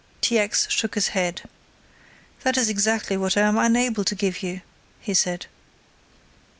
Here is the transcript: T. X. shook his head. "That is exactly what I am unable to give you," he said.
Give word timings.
T. 0.19 0.39
X. 0.39 0.65
shook 0.67 0.95
his 0.95 1.09
head. 1.09 1.43
"That 2.41 2.57
is 2.57 2.69
exactly 2.69 3.17
what 3.17 3.37
I 3.37 3.41
am 3.41 3.55
unable 3.59 4.03
to 4.05 4.15
give 4.15 4.41
you," 4.41 4.61
he 4.99 5.13
said. 5.13 5.45